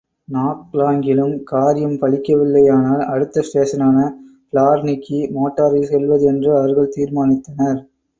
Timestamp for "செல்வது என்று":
5.91-6.57